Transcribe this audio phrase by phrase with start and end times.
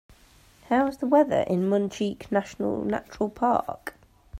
[0.69, 3.93] How's the weather in Munchique National Natural Park